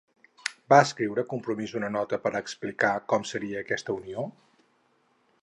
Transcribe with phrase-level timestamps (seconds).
[0.73, 4.27] Va escriure Compromís una nota per a explicar com seria aquesta unió?